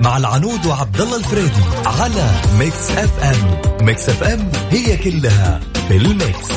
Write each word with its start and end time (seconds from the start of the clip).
مع 0.00 0.16
العنود 0.16 0.66
وعبد 0.66 1.00
الله 1.00 1.16
الفريدي 1.16 1.62
على 1.86 2.30
Mix 2.58 2.90
FM. 2.90 3.86
Mix 3.86 4.08
FM 4.08 4.50
هي 4.70 4.96
كلها 4.96 5.60
في 5.88 5.96
ال 5.96 6.07
mix. 6.07 6.50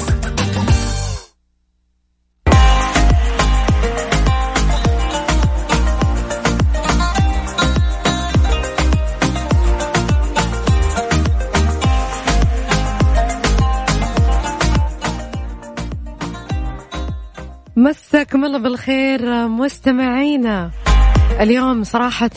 مساكم 17.75 18.45
الله 18.45 18.59
بالخير 18.59 19.47
مستمعينا. 19.47 20.71
اليوم 21.41 21.83
صراحة 21.83 22.29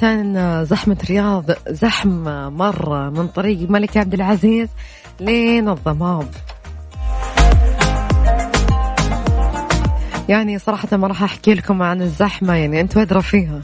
زحمة 0.63 0.97
الرياض 1.03 1.45
زحمة 1.69 2.51
مرة 2.51 3.11
من 3.11 3.29
طريق 3.29 3.59
الملك 3.61 3.97
عبد 3.97 4.15
العزيز 4.15 4.69
لين 5.21 5.69
الضباب 5.69 6.29
يعني 10.29 10.59
صراحة 10.59 10.97
ما 10.97 11.07
راح 11.07 11.23
أحكي 11.23 11.55
لكم 11.55 11.83
عن 11.83 12.03
الزحمة 12.03 12.55
يعني 12.55 12.81
أنتوا 12.81 13.03
أدرى 13.03 13.23
فيها 13.23 13.61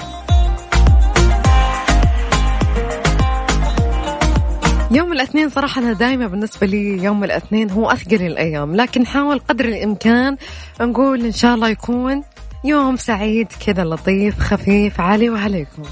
يوم 4.90 5.12
الاثنين 5.12 5.48
صراحة 5.48 5.82
أنا 5.82 5.92
دائما 5.92 6.26
بالنسبة 6.26 6.66
لي 6.66 7.04
يوم 7.04 7.24
الاثنين 7.24 7.70
هو 7.70 7.90
أثقل 7.90 8.22
الأيام 8.22 8.76
لكن 8.76 9.06
حاول 9.06 9.38
قدر 9.38 9.64
الإمكان 9.64 10.36
نقول 10.80 11.24
إن 11.24 11.32
شاء 11.32 11.54
الله 11.54 11.68
يكون 11.68 12.22
يوم 12.64 12.96
سعيد 12.96 13.48
كذا 13.66 13.84
لطيف 13.84 14.40
خفيف 14.40 15.00
علي 15.00 15.30
وعليكم. 15.30 15.82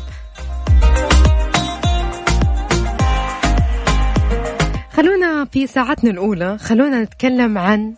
خلونا 4.93 5.45
في 5.45 5.67
ساعتنا 5.67 6.11
الأولى 6.11 6.59
خلونا 6.59 7.03
نتكلم 7.03 7.59
عن 7.59 7.95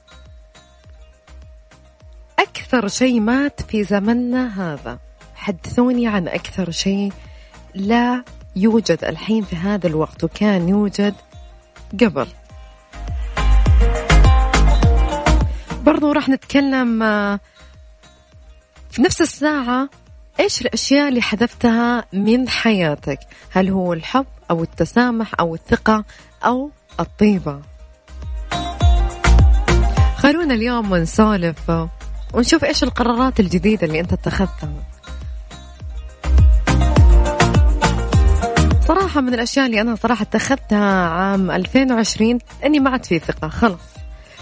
أكثر 2.39 2.89
شيء 2.89 3.21
مات 3.21 3.63
في 3.63 3.85
زمننا 3.85 4.73
هذا. 4.73 4.99
حدثوني 5.35 6.07
عن 6.07 6.29
أكثر 6.29 6.71
شيء 6.71 7.13
لا 7.75 8.25
يوجد 8.57 9.05
الحين 9.05 9.45
في 9.45 9.57
هذا 9.57 9.87
الوقت 9.87 10.25
وكان 10.25 10.69
يوجد 10.69 11.15
قبل. 12.01 12.27
برضو 15.85 16.13
راح 16.13 16.29
نتكلم 16.29 17.03
آه، 17.03 17.41
في 18.93 19.03
نفس 19.03 19.21
الساعة 19.21 19.89
إيش 20.41 20.61
الأشياء 20.61 21.09
اللي 21.09 21.23
حذفتها 21.23 22.05
من 22.13 22.49
حياتك؟ 22.49 23.19
هل 23.51 23.69
هو 23.69 23.93
الحب 23.93 24.27
أو 24.51 24.63
التسامح 24.63 25.33
أو 25.41 25.55
الثقة 25.55 26.05
أو 26.45 26.71
الطيبة؟ 27.01 27.61
خلونا 30.17 30.55
اليوم 30.55 30.95
نسولف 30.95 31.73
ونشوف 32.35 32.65
إيش 32.65 32.83
القرارات 32.85 33.41
الجديدة 33.41 33.87
اللي 33.87 34.01
أنت 34.01 34.13
اتخذتها. 34.13 34.73
صراحة 38.89 39.21
من 39.21 39.35
الأشياء 39.35 39.67
اللي 39.67 39.81
أنا 39.81 39.95
صراحة 39.97 40.23
اتخذتها 40.23 41.09
عام 41.09 41.51
2020 41.51 42.39
إني 42.65 42.81
ما 42.81 42.91
عاد 42.91 43.05
في 43.05 43.19
ثقة 43.19 43.49
خلاص. 43.49 43.93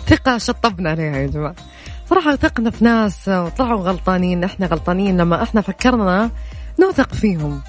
ثقة 0.06 0.38
شطبنا 0.38 0.90
عليها 0.90 1.16
يا 1.16 1.26
جماعة. 1.26 1.54
صراحة 2.10 2.32
وثقنا 2.32 2.70
في 2.70 2.84
ناس 2.84 3.28
وطلعوا 3.28 3.80
غلطانين 3.80 4.44
إحنا 4.44 4.66
غلطانين. 4.66 5.16
لما 5.16 5.42
إحنا 5.42 5.60
فكرنا 5.60 6.30
نوثق 6.80 7.14
فيهم. 7.14 7.62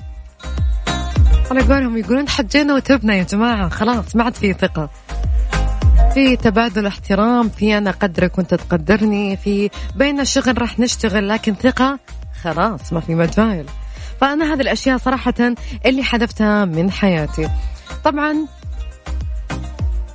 على 1.51 1.61
قولهم 1.61 1.97
يقولون 1.97 2.29
حجينا 2.29 2.75
وتبنا 2.75 3.15
يا 3.15 3.23
جماعة. 3.23 3.69
خلاص 3.69 4.15
ما 4.15 4.23
عاد 4.23 4.35
في 4.35 4.53
ثقة. 4.53 4.89
في 6.13 6.35
تبادل 6.35 6.85
احترام 6.85 7.49
في 7.49 7.77
أنا 7.77 7.91
قدرك 7.91 8.37
وأنت 8.37 8.53
تقدرني 8.53 9.37
في 9.37 9.69
بين 9.95 10.19
الشغل 10.19 10.61
راح 10.61 10.79
نشتغل 10.79 11.29
لكن 11.29 11.53
ثقة 11.53 11.99
خلاص 12.43 12.93
ما 12.93 12.99
في 12.99 13.15
مجال. 13.15 13.65
فأنا 14.21 14.53
هذه 14.53 14.61
الأشياء 14.61 14.97
صراحة 14.97 15.55
اللي 15.85 16.03
حذفتها 16.03 16.65
من 16.65 16.91
حياتي. 16.91 17.49
طبعا 18.03 18.35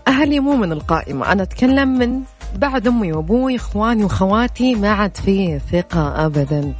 أهلي 0.09 0.41
مو 0.41 0.57
من 0.57 0.73
القائمة. 0.73 1.33
أنا 1.33 1.43
أتكلم 1.43 1.99
من 1.99 2.23
بعد 2.55 2.87
أمي 2.87 3.13
وأبوي 3.13 3.57
إخواني 3.57 4.05
وخواتي 4.05 4.75
ما 4.75 4.91
عاد 4.91 5.17
في 5.17 5.61
ثقة 5.73 6.27
ابدا. 6.27 6.75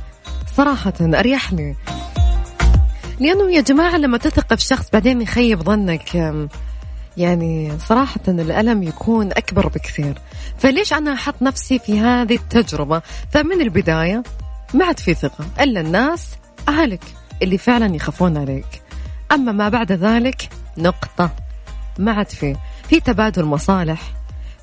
صراحة 0.57 0.93
اريح 1.01 1.53
لي 1.53 1.77
لأنه 3.21 3.51
يا 3.51 3.61
جماعة 3.61 3.97
لما 3.97 4.19
تثق 4.19 4.55
في 4.55 4.63
شخص 4.63 4.91
بعدين 4.93 5.23
يخيب 5.23 5.63
ظنك 5.63 6.37
يعني 7.17 7.79
صراحة 7.79 8.21
الألم 8.29 8.83
يكون 8.83 9.33
أكبر 9.33 9.69
بكثير. 9.69 10.19
فليش 10.59 10.93
أنا 10.93 11.13
أحط 11.13 11.43
نفسي 11.43 11.79
في 11.79 12.01
هذه 12.01 12.35
التجربة؟ 12.35 13.03
فمن 13.31 13.61
البداية 13.61 14.23
ما 14.75 14.85
عاد 14.85 14.99
في 14.99 15.15
ثقة 15.15 15.45
إلا 15.61 15.81
الناس 15.81 16.31
أهلك 16.69 17.05
اللي 17.43 17.59
فعلا 17.59 17.95
يخافون 17.95 18.37
عليك. 18.37 18.83
أما 19.33 19.53
ما 19.53 19.69
بعد 19.69 19.93
ذلك 19.93 20.49
نقطة. 20.79 21.31
ما 21.99 22.13
عاد 22.13 22.29
في. 22.29 22.57
في 22.89 23.01
تبادل 23.01 23.45
مصالح 23.45 24.01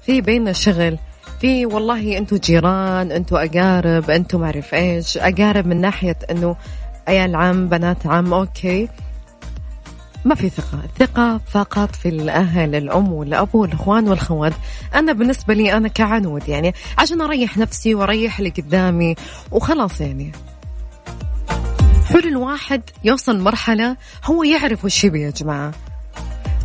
في 0.06 0.22
بيننا 0.22 0.54
شغل 0.54 0.98
في 1.42 1.66
والله 1.66 2.18
أنتم 2.18 2.38
جيران 2.38 3.12
أنتم 3.12 3.36
أقارب 3.36 4.10
أنتم 4.10 4.40
ما 4.40 4.46
اعرف 4.46 4.74
إيش 4.74 5.18
أقارب 5.18 5.68
من 5.68 5.82
ناحية 5.82 6.18
إنه 6.32 6.56
عيال 7.08 7.36
عم 7.36 7.70
بنات 7.70 8.08
عم 8.08 8.34
أوكي. 8.34 8.90
ما 10.26 10.36
في 10.36 10.50
ثقة 10.50 10.80
الثقة 10.84 11.42
فقط 11.52 11.96
في 11.96 12.10
الأهل 12.10 12.76
الأم 12.76 13.14
والأب 13.14 13.56
والأخوان 13.56 14.08
والخوات 14.08 14.54
أنا 14.96 15.14
بالنسبة 15.14 15.54
لي 15.54 15.74
أنا 15.78 15.88
كعنود 15.88 16.50
يعني 16.50 16.74
عشان 16.98 17.22
أريح 17.22 17.58
نفسي 17.58 17.96
وأريح 17.96 18.40
اللي 18.40 18.50
قدامي 18.50 19.16
وخلاص 19.52 20.02
يعني. 20.02 20.32
حلو 22.06 22.30
الواحد 22.30 22.82
يوصل 23.04 23.40
مرحلة 23.40 23.98
هو 24.26 24.44
يعرف 24.44 24.86
وش 24.86 25.04
يبي 25.04 25.22
يا 25.22 25.30
جماعة. 25.30 25.72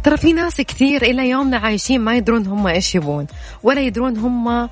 ترى 0.05 0.17
في 0.17 0.33
ناس 0.33 0.61
كثير 0.61 1.03
إلى 1.03 1.29
يومنا 1.29 1.57
عايشين 1.57 2.01
ما 2.01 2.17
يدرون 2.17 2.47
هم 2.47 2.67
إيش 2.67 2.95
يبون 2.95 3.27
ولا 3.63 3.81
يدرون 3.81 4.17
هم 4.17 4.69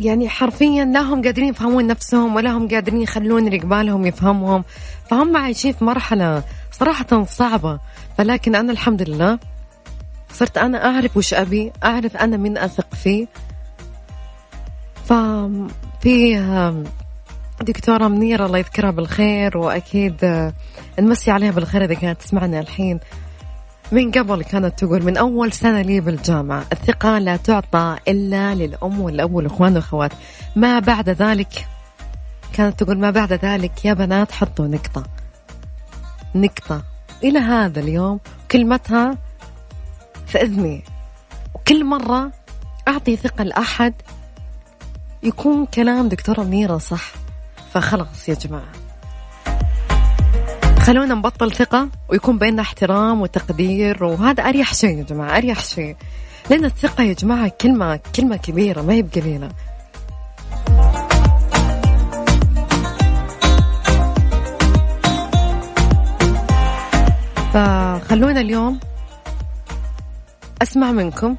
يعني 0.00 0.28
حرفيا 0.28 0.84
لا 0.84 1.00
هم 1.00 1.22
قادرين 1.22 1.48
يفهمون 1.48 1.86
نفسهم 1.86 2.36
ولا 2.36 2.50
هم 2.50 2.68
قادرين 2.68 3.02
يخلون 3.02 3.46
اللي 3.46 3.58
قبالهم 3.58 4.06
يفهمهم. 4.06 4.64
فهم 5.10 5.36
عايشين 5.36 5.72
في 5.72 5.84
مرحلة 5.84 6.42
صراحة 6.72 7.24
صعبة. 7.24 7.78
فلكن 8.18 8.54
أنا 8.54 8.72
الحمد 8.72 9.02
لله 9.02 9.38
صرت 10.32 10.58
أنا 10.58 10.84
أعرف 10.84 11.16
وش 11.16 11.34
أبي 11.34 11.72
أعرف 11.84 12.16
أنا 12.16 12.36
من 12.36 12.58
أثق 12.58 12.94
فيه. 12.94 13.26
ففي 15.04 16.36
دكتورة 17.62 18.08
منيرة 18.08 18.46
الله 18.46 18.58
يذكرها 18.58 18.90
بالخير 18.90 19.58
وأكيد 19.58 20.24
آه، 20.24 20.52
نمسي 20.98 21.30
عليها 21.30 21.50
بالخير 21.50 21.84
إذا 21.84 21.94
كانت 21.94 22.20
تسمعنا 22.20 22.60
الحين. 22.60 23.00
من 23.92 24.10
قبل 24.10 24.44
كانت 24.44 24.78
تقول 24.78 25.02
من 25.02 25.16
أول 25.16 25.52
سنة 25.52 25.82
لي 25.82 26.00
بالجامعة 26.00 26.64
الثقة 26.72 27.18
لا 27.18 27.36
تعطى 27.36 27.96
إلا 28.08 28.54
للأم 28.54 29.00
والأب 29.00 29.32
والأخوان 29.32 29.72
والأخوات. 29.72 30.12
ما 30.56 30.78
بعد 30.78 31.08
ذلك؟ 31.08 31.66
كانت 32.52 32.82
تقول 32.82 32.98
ما 32.98 33.10
بعد 33.10 33.32
ذلك 33.32 33.84
يا 33.84 33.94
بنات 33.94 34.32
حطوا 34.32 34.66
نقطة. 34.66 35.04
نقطة. 36.34 36.82
إلى 37.24 37.38
هذا 37.38 37.80
اليوم 37.80 38.20
كلمتها 38.50 39.18
في 40.26 40.38
إذني 40.42 40.84
وكل 41.54 41.84
مرة 41.84 42.32
أعطي 42.88 43.16
ثقة 43.16 43.44
لأحد 43.44 43.94
يكون 45.22 45.66
كلام 45.66 46.08
دكتورة 46.08 46.42
منيرة 46.42 46.78
صح. 46.78 47.21
فخلاص 47.74 48.28
يا 48.28 48.34
جماعة. 48.34 48.72
خلونا 50.80 51.14
نبطل 51.14 51.52
ثقة 51.52 51.88
ويكون 52.08 52.38
بيننا 52.38 52.62
احترام 52.62 53.22
وتقدير 53.22 54.04
وهذا 54.04 54.42
أريح 54.42 54.74
شيء 54.74 54.98
يا 54.98 55.02
جماعة 55.02 55.36
أريح 55.36 55.64
شيء. 55.64 55.96
لأن 56.50 56.64
الثقة 56.64 57.04
يا 57.04 57.12
جماعة 57.12 57.48
كلمة 57.60 58.00
كلمة 58.16 58.36
كبيرة 58.36 58.82
ما 58.82 58.92
هي 58.92 59.02
بقليلة 59.02 59.48
فخلونا 67.52 68.40
اليوم 68.40 68.80
أسمع 70.62 70.92
منكم 70.92 71.36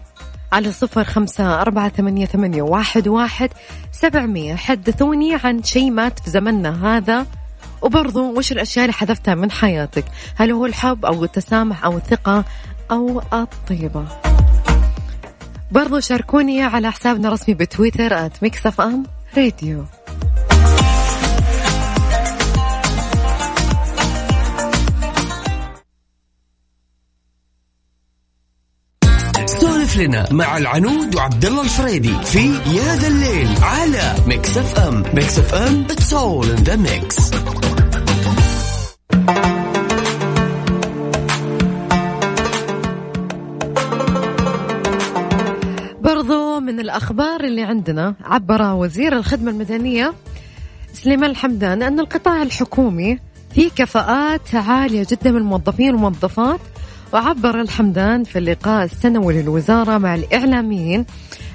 على 0.53 0.71
صفر 0.71 1.03
خمسة 1.03 1.61
أربعة 1.61 1.89
ثمانية, 1.89 2.25
ثمانية 2.25 2.61
واحد, 2.61 3.07
واحد 3.07 3.49
سبعمية. 3.91 4.55
حدثوني 4.55 5.35
عن 5.43 5.63
شيء 5.63 5.91
مات 5.91 6.19
في 6.19 6.29
زمننا 6.29 6.97
هذا. 6.97 7.25
وبرضو 7.81 8.37
وش 8.37 8.51
الأشياء 8.51 8.85
اللي 8.85 8.93
حذفتها 8.93 9.35
من 9.35 9.51
حياتك؟ 9.51 10.05
هل 10.35 10.51
هو 10.51 10.65
الحب 10.65 11.05
أو 11.05 11.23
التسامح 11.23 11.85
أو 11.85 11.97
الثقة 11.97 12.45
أو 12.91 13.21
الطيبة؟ 13.33 14.05
برضو 15.71 15.99
شاركوني 15.99 16.63
على 16.63 16.91
حسابنا 16.91 17.27
الرسمي 17.27 17.55
بتويتر 17.55 18.25
at 18.25 18.43
Mix 18.43 18.79
Radio 19.37 19.85
سولف 29.93 30.07
لنا 30.07 30.27
مع 30.31 30.57
العنود 30.57 31.15
وعبد 31.15 31.45
الله 31.45 31.61
الفريدي 31.61 32.13
في 32.25 32.47
يا 32.49 32.95
ذا 32.95 33.07
الليل 33.07 33.47
على 33.61 34.15
Mix 34.27 34.57
FM 34.57 35.03
Mix 35.13 35.39
FM 35.39 35.85
it's 35.89 36.13
all 36.13 36.49
in 36.49 36.55
the 36.55 36.75
mix 36.75 37.31
برضو 46.01 46.59
من 46.59 46.79
الأخبار 46.79 47.43
اللي 47.43 47.61
عندنا 47.61 48.15
عبر 48.23 48.73
وزير 48.73 49.17
الخدمة 49.17 49.51
المدنية 49.51 50.13
سليمان 50.93 51.29
الحمدان 51.29 51.83
أن 51.83 51.99
القطاع 51.99 52.41
الحكومي 52.41 53.19
فيه 53.55 53.69
كفاءات 53.75 54.55
عالية 54.55 55.05
جدا 55.11 55.31
من 55.31 55.37
الموظفين 55.37 55.93
والموظفات 55.93 56.59
وعبر 57.13 57.61
الحمدان 57.61 58.23
في 58.23 58.39
اللقاء 58.39 58.83
السنوي 58.85 59.41
للوزارة 59.41 59.97
مع 59.97 60.15
الإعلاميين 60.15 61.05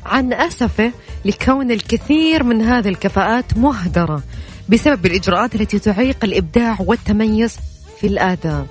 عن 0.06 0.32
أسفه 0.32 0.92
لكون 1.24 1.70
الكثير 1.70 2.42
من 2.42 2.62
هذه 2.62 2.88
الكفاءات 2.88 3.58
مهدرة 3.58 4.22
بسبب 4.68 5.06
الإجراءات 5.06 5.54
التي 5.54 5.78
تعيق 5.78 6.24
الإبداع 6.24 6.76
والتميز 6.80 7.56
في 8.00 8.06
الآداء 8.06 8.66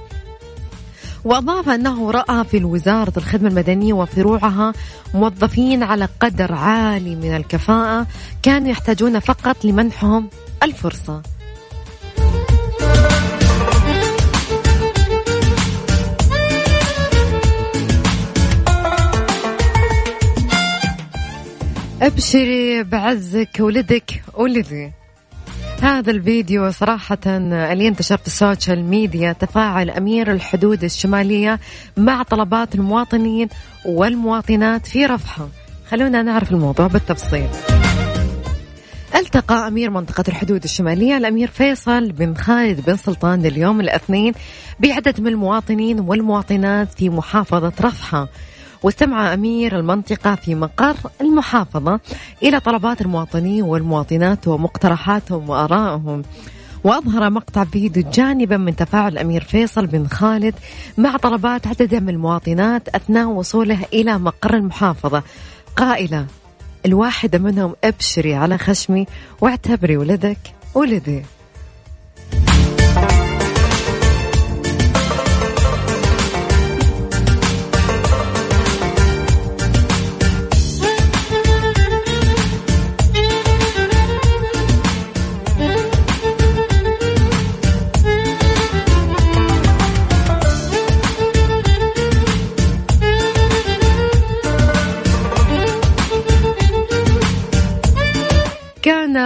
وأضاف 1.23 1.69
أنه 1.69 2.11
رأى 2.11 2.43
في 2.43 2.63
وزارة 2.63 3.13
الخدمة 3.17 3.49
المدنية 3.49 3.93
وفروعها 3.93 4.73
موظفين 5.13 5.83
على 5.83 6.07
قدر 6.19 6.53
عالي 6.53 7.15
من 7.15 7.35
الكفاءة 7.35 8.07
كانوا 8.43 8.69
يحتاجون 8.69 9.19
فقط 9.19 9.65
لمنحهم 9.65 10.29
الفرصة. 10.63 11.21
أبشري 22.01 22.83
بعزك 22.83 23.49
ولدك 23.59 24.23
ولدي. 24.33 24.91
هذا 25.81 26.11
الفيديو 26.11 26.71
صراحة 26.71 27.17
اللي 27.25 27.88
انتشر 27.88 28.17
في 28.17 28.27
ال 28.27 28.35
social 28.35 28.83
media 28.83 29.33
تفاعل 29.33 29.89
أمير 29.89 30.31
الحدود 30.31 30.83
الشمالية 30.83 31.59
مع 31.97 32.23
طلبات 32.23 32.75
المواطنين 32.75 33.47
والمواطنات 33.85 34.88
في 34.88 35.05
رفحة. 35.05 35.47
خلونا 35.89 36.21
نعرف 36.21 36.51
الموضوع 36.51 36.88
بالتفصيل. 36.88 37.47
التقى 39.15 39.67
أمير 39.67 39.89
منطقة 39.89 40.23
الحدود 40.27 40.63
الشمالية 40.63 41.17
الأمير 41.17 41.47
فيصل 41.47 42.11
بن 42.11 42.35
خالد 42.35 42.85
بن 42.85 42.95
سلطان 42.97 43.45
اليوم 43.45 43.79
الاثنين 43.79 44.33
بعدد 44.79 45.21
من 45.21 45.27
المواطنين 45.27 45.99
والمواطنات 45.99 46.94
في 46.94 47.09
محافظة 47.09 47.73
رفحة. 47.81 48.27
واستمع 48.83 49.33
أمير 49.33 49.79
المنطقة 49.79 50.35
في 50.35 50.56
مقر 50.56 50.95
المحافظة 51.21 52.00
إلى 52.44 52.59
طلبات 52.59 53.01
المواطنين 53.01 53.63
والمواطنات 53.63 54.47
ومقترحاتهم 54.47 55.50
وآرائهم. 55.50 56.21
وأظهر 56.83 57.29
مقطع 57.29 57.63
فيديو 57.63 58.03
جانبا 58.13 58.57
من 58.57 58.75
تفاعل 58.75 59.12
الأمير 59.12 59.44
فيصل 59.44 59.88
بن 59.88 60.07
خالد 60.07 60.56
مع 60.97 61.18
طلبات 61.18 61.68
عدد 61.68 61.95
من 61.95 62.09
المواطنات 62.09 62.89
أثناء 62.89 63.27
وصوله 63.27 63.79
إلى 63.94 64.18
مقر 64.18 64.53
المحافظة. 64.53 65.23
قائلة 65.75 66.25
الواحدة 66.85 67.39
منهم 67.39 67.75
أبشري 67.83 68.35
على 68.35 68.57
خشمي 68.57 69.06
واعتبري 69.41 69.97
ولدك 69.97 70.38
ولدي. 70.75 71.36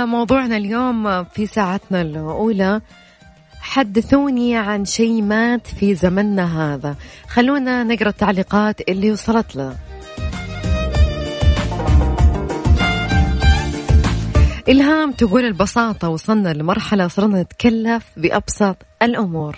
موضوعنا 0.05 0.57
اليوم 0.57 1.23
في 1.23 1.45
ساعتنا 1.45 2.01
الأولى. 2.01 2.81
حدثوني 3.61 4.57
عن 4.57 4.85
شيء 4.85 5.21
مات 5.21 5.67
في 5.67 5.95
زمننا 5.95 6.73
هذا. 6.73 6.95
خلونا 7.27 7.83
نقرأ 7.83 8.09
التعليقات 8.09 8.89
اللي 8.89 9.11
وصلت 9.11 9.55
لنا 9.55 9.75
إلهام 14.69 15.11
تقول 15.11 15.45
البساطة 15.45 16.09
وصلنا 16.09 16.53
لمرحلة 16.53 17.07
صرنا 17.07 17.41
نتكلف 17.41 18.05
بأبسط 18.17 18.77
الأمور. 19.01 19.57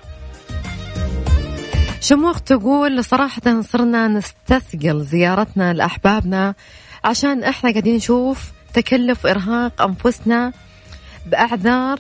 شموخ 2.02 2.42
تقول 2.42 3.04
صراحة 3.04 3.62
صرنا 3.62 4.08
نستثقل 4.08 5.02
زيارتنا 5.02 5.74
لأحبابنا 5.74 6.54
عشان 7.04 7.44
إحنا 7.44 7.72
قاعدين 7.72 7.96
نشوف 7.96 8.52
تكلف 8.74 9.26
إرهاق 9.26 9.82
أنفسنا 9.82 10.54
بأعذار 11.26 12.00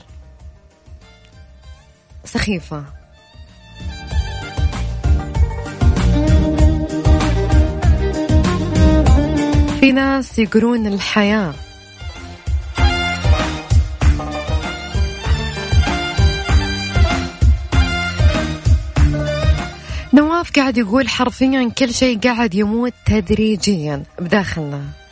سخيفة. 2.25 2.83
في 9.79 9.91
ناس 9.91 10.39
يقولون 10.39 10.87
الحياة 10.87 11.53
نواف 20.13 20.51
قاعد 20.51 20.77
يقول 20.77 21.09
حرفيا 21.09 21.69
كل 21.77 21.93
شيء 21.93 22.19
قاعد 22.19 22.55
يموت 22.55 22.93
تدريجيا 23.05 24.03
بداخلنا. 24.19 25.02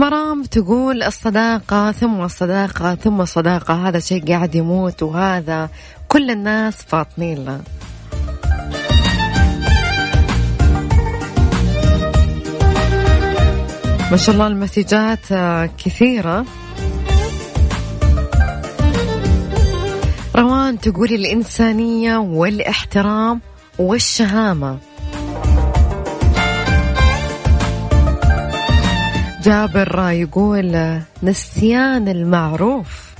مرام 0.00 0.42
تقول 0.42 1.02
الصداقة 1.02 1.92
ثم 1.92 2.20
الصداقة 2.20 2.94
ثم 2.94 3.20
الصداقة 3.20 3.88
هذا 3.88 3.98
شيء 4.00 4.28
قاعد 4.28 4.54
يموت 4.54 5.02
وهذا 5.02 5.68
كل 6.08 6.30
الناس 6.30 6.74
فاطنين 6.74 7.44
له. 7.44 7.60
ما 14.10 14.16
شاء 14.16 14.34
الله 14.34 14.46
المسجات 14.46 15.26
كثيرة. 15.84 16.44
روان 20.36 20.80
تقول 20.80 21.12
الإنسانية 21.12 22.16
والإحترام 22.16 23.40
والشهامة. 23.78 24.78
جابر 29.42 30.10
يقول 30.10 31.00
نسيان 31.22 32.08
المعروف. 32.08 33.14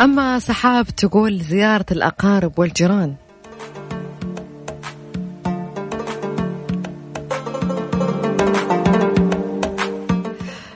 أما 0.00 0.38
سحاب 0.38 0.86
تقول 0.86 1.40
زيارة 1.40 1.86
الأقارب 1.90 2.58
والجيران. 2.58 3.14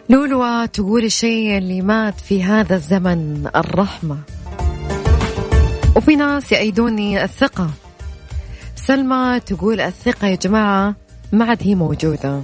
لولوى 0.08 0.68
تقول 0.68 1.04
الشيء 1.04 1.58
اللي 1.58 1.82
مات 1.82 2.20
في 2.20 2.42
هذا 2.44 2.74
الزمن 2.74 3.50
الرحمة. 3.56 4.18
وفي 5.96 6.16
ناس 6.16 6.52
يأيدوني 6.52 7.24
الثقة. 7.24 7.70
سلمى 8.76 9.40
تقول 9.46 9.80
الثقة 9.80 10.26
يا 10.28 10.36
جماعة 10.36 10.94
ما 11.32 11.44
عاد 11.44 11.58
هي 11.62 11.74
موجودة. 11.74 12.42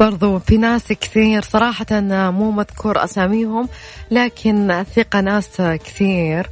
برضو 0.00 0.38
في 0.38 0.56
ناس 0.56 0.92
كثير 0.92 1.42
صراحة 1.42 1.86
مو 2.30 2.50
مذكور 2.50 3.04
أساميهم 3.04 3.68
لكن 4.10 4.70
الثقة 4.70 5.20
ناس 5.20 5.48
كثير. 5.60 6.50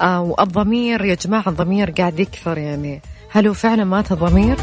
آه 0.00 0.20
والضمير 0.20 1.04
يا 1.04 1.14
جماعة 1.14 1.48
الضمير 1.48 1.90
قاعد 1.90 2.20
يكثر 2.20 2.58
يعني. 2.58 3.02
هل 3.30 3.46
هو 3.46 3.54
فعلا 3.54 3.84
مات 3.84 4.12
الضمير؟ 4.12 4.56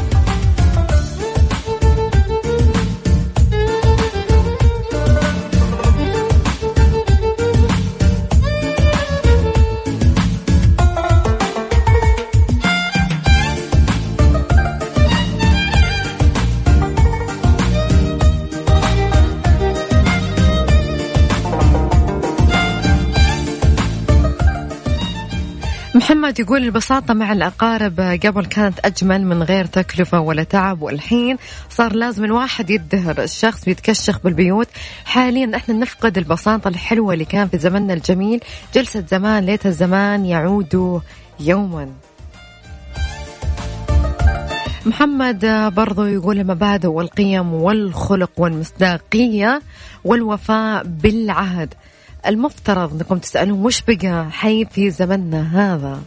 محمد 26.08 26.40
يقول 26.40 26.64
البساطة 26.64 27.14
مع 27.14 27.32
الأقارب 27.32 28.00
قبل 28.00 28.46
كانت 28.46 28.78
أجمل 28.84 29.26
من 29.26 29.42
غير 29.42 29.64
تكلفة 29.64 30.20
ولا 30.20 30.42
تعب 30.42 30.82
والحين 30.82 31.36
صار 31.70 31.92
لازم 31.92 32.24
الواحد 32.24 32.70
يدهر. 32.70 33.22
الشخص 33.22 33.64
بيتكشخ 33.64 34.20
بالبيوت. 34.24 34.68
حاليا 35.04 35.56
إحنا 35.56 35.74
نفقد 35.74 36.18
البساطة 36.18 36.68
الحلوة 36.68 37.12
اللي 37.14 37.24
كان 37.24 37.48
في 37.48 37.58
زمننا 37.58 37.94
الجميل. 37.94 38.40
جلسة 38.74 39.04
زمان 39.08 39.44
ليت 39.44 39.66
الزمان 39.66 40.26
يعود 40.26 41.02
يوما. 41.40 41.88
محمد 44.86 45.46
برضو 45.74 46.04
يقول 46.04 46.38
المبادئ 46.38 46.88
والقيم 46.88 47.54
والخلق 47.54 48.30
والمصداقية 48.36 49.62
والوفاء 50.04 50.82
بالعهد. 50.84 51.74
المفترض 52.26 52.92
أنكم 52.92 53.18
تسألون 53.18 53.64
وش 53.66 53.82
بقى 53.88 54.30
حي 54.30 54.64
في 54.64 54.90
زمننا 54.90 55.72
هذا؟ 55.74 56.00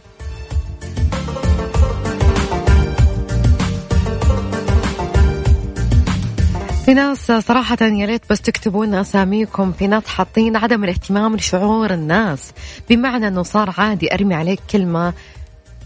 في 6.84 6.94
ناس 6.94 7.32
صراحة 7.32 7.76
يا 7.80 8.06
ريت 8.06 8.22
بس 8.30 8.40
تكتبون 8.40 8.94
أساميكم 8.94 9.72
في 9.72 9.86
ناس 9.86 10.06
حاطين 10.06 10.56
عدم 10.56 10.84
الاهتمام 10.84 11.36
لشعور 11.36 11.94
الناس. 11.94 12.52
بمعنى 12.90 13.28
أنه 13.28 13.42
صار 13.42 13.74
عادي 13.78 14.14
أرمي 14.14 14.34
عليك 14.34 14.60
كلمة 14.70 15.12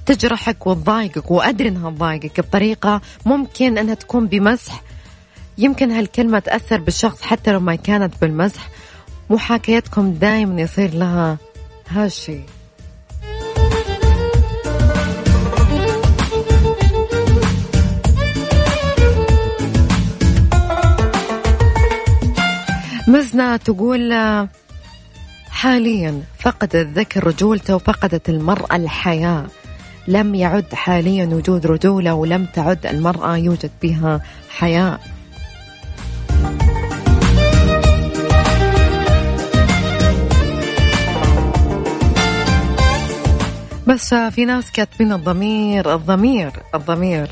تجرحك 0.06 0.66
وتضايقك 0.66 1.30
وأدري 1.30 1.68
أنها 1.68 1.90
تضايقك 1.90 2.40
بطريقة 2.40 3.00
ممكن 3.26 3.78
أنها 3.78 3.94
تكون 3.94 4.26
بمزح. 4.26 4.82
يمكن 5.58 5.90
هالكلمة 5.90 6.38
تأثر 6.38 6.80
بالشخص 6.80 7.22
حتى 7.22 7.52
لو 7.52 7.60
ما 7.60 7.74
كانت 7.74 8.14
بالمزح. 8.20 8.68
محاكيتكم 9.30 10.12
دائما 10.12 10.60
يصير 10.60 10.94
لها 10.94 11.38
هالشي. 11.88 12.40
مزنة 23.08 23.56
تقول 23.56 24.14
حاليا 25.50 26.22
فقد 26.38 26.76
الذكر 26.76 27.26
رجولته 27.26 27.74
وفقدت 27.74 28.28
المرأة 28.28 28.76
الحياة. 28.76 29.46
لم 30.08 30.34
يعد 30.34 30.74
حاليا 30.74 31.26
وجود 31.26 31.66
رجولة 31.66 32.14
ولم 32.14 32.46
تعد 32.54 32.86
المرأة 32.86 33.36
يوجد 33.36 33.70
بها 33.82 34.20
حياة. 34.50 34.98
بس 43.86 44.14
في 44.14 44.44
ناس 44.44 44.70
كاتبين 44.72 45.12
الضمير 45.12 45.94
الضمير 45.94 46.52
الضمير. 46.74 47.28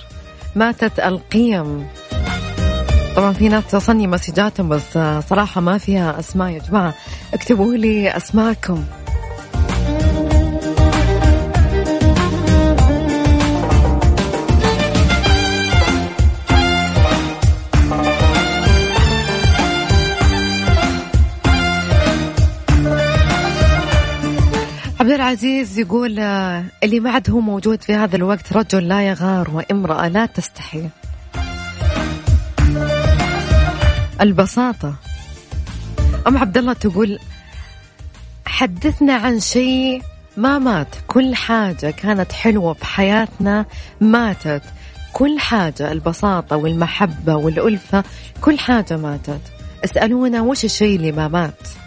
ماتت 0.54 1.00
القيم. 1.00 1.86
طبعا 3.16 3.32
في 3.32 3.48
ناس 3.48 3.70
توصلني 3.70 4.06
مسجاتهم 4.06 4.68
بس 4.68 4.98
صراحة 5.28 5.60
ما 5.60 5.78
فيها 5.78 6.18
أسماء 6.18 6.50
يا 6.50 6.58
جماعة. 6.58 6.94
اكتبوا 7.34 7.74
لي 7.74 8.16
أسماءكم. 8.16 8.84
عبد 25.00 25.10
العزيز 25.10 25.78
يقول 25.78 26.18
آه، 26.18 26.64
اللي 26.82 27.00
ما 27.00 27.10
عاد 27.10 27.30
هو 27.30 27.40
موجود 27.40 27.82
في 27.82 27.94
هذا 27.94 28.16
الوقت 28.16 28.52
رجل 28.52 28.88
لا 28.88 29.08
يغار 29.08 29.50
وامرأة 29.50 30.08
لا 30.08 30.26
تستحي. 30.26 30.88
البساطة. 34.20 34.94
أم 36.26 36.38
عبد 36.38 36.58
الله 36.58 36.72
تقول 36.72 37.18
حدثنا 38.46 39.14
عن 39.14 39.40
شيء 39.40 40.02
ما 40.36 40.58
مات. 40.58 40.96
كل 41.06 41.34
حاجة 41.34 41.90
كانت 41.90 42.32
حلوة 42.32 42.74
بحياتنا 42.74 43.66
ماتت. 44.00 44.62
كل 45.12 45.38
حاجة 45.38 45.92
البساطة 45.92 46.56
والمحبة 46.56 47.36
والألفة 47.36 48.04
كل 48.40 48.58
حاجة 48.58 48.96
ماتت. 48.96 49.40
اسألونا 49.84 50.40
وش 50.40 50.64
الشيء 50.64 50.96
اللي 50.96 51.12
ما 51.12 51.28
مات؟ 51.28 51.83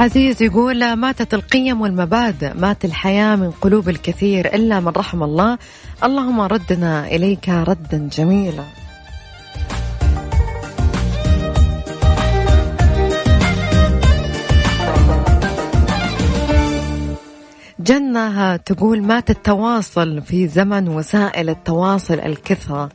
عزيز 0.00 0.42
يقول 0.42 0.94
ماتت 0.94 1.34
القيم 1.34 1.80
والمبادئ 1.80 2.54
مات 2.54 2.84
الحياة 2.84 3.36
من 3.36 3.50
قلوب 3.50 3.88
الكثير 3.88 4.54
إلا 4.54 4.80
من 4.80 4.88
رحم 4.88 5.22
الله. 5.22 5.58
اللهم 6.04 6.40
ردنا 6.40 7.06
إليك 7.06 7.48
ردا 7.48 8.08
جميلا. 8.12 8.64
جنة 17.80 18.56
تقول 18.56 19.02
مات 19.02 19.30
التواصل 19.30 20.22
في 20.22 20.48
زمن 20.48 20.88
وسائل 20.88 21.48
التواصل 21.50 22.14
الكثرة. 22.20 22.88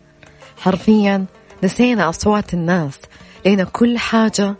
حرفيا 0.58 1.26
نسينا 1.64 2.10
أصوات 2.10 2.54
الناس 2.54 3.00
لأن 3.46 3.64
كل 3.64 3.98
حاجة 3.98 4.56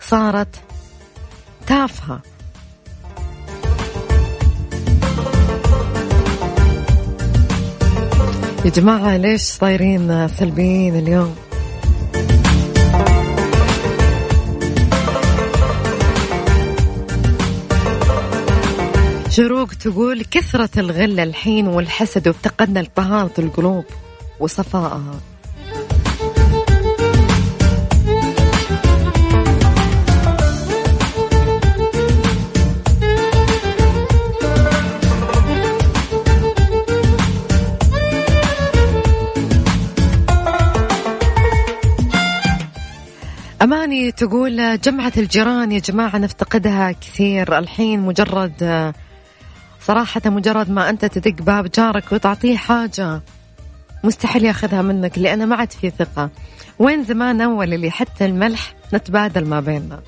صارت 0.00 0.65
تافهة. 1.66 2.20
يا 8.64 8.70
جماعة 8.70 9.16
ليش 9.16 9.40
صايرين 9.42 10.28
سلبيين 10.28 10.96
اليوم؟ 10.96 11.34
شروق 19.30 19.74
تقول 19.74 20.22
كثرة 20.24 20.80
الغل 20.80 21.20
الحين 21.20 21.66
والحسد 21.68 22.28
وافتقدنا 22.28 22.86
طهارة 22.96 23.32
القلوب 23.38 23.84
وصفائها 24.40 25.20
أماني 43.62 44.12
تقول 44.12 44.80
جمعة 44.80 45.12
الجيران 45.16 45.72
يا 45.72 45.78
جماعة 45.78 46.18
نفتقدها 46.18 46.92
كثير. 46.92 47.58
الحين 47.58 48.00
مجرد 48.00 48.92
صراحة 49.80 50.20
مجرد 50.26 50.70
ما 50.70 50.90
أنت 50.90 51.04
تدق 51.04 51.42
باب 51.42 51.70
جارك 51.70 52.12
وتعطيه 52.12 52.56
حاجة 52.56 53.20
مستحيل 54.04 54.44
ياخذها 54.44 54.82
منك 54.82 55.18
لأنه 55.18 55.44
ما 55.44 55.56
عاد 55.56 55.72
في 55.72 55.90
ثقة. 55.90 56.30
وين 56.78 57.04
زمان 57.04 57.40
أول 57.40 57.74
اللي 57.74 57.90
حتى 57.90 58.24
الملح 58.24 58.74
نتبادل 58.94 59.44
ما 59.44 59.60
بيننا؟ 59.60 60.00